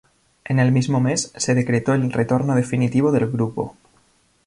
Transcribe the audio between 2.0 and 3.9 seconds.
retorno definitivo del grupo.